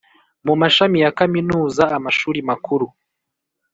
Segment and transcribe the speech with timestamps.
[0.45, 2.85] mu mashami ya Kaminuza amashuri makuru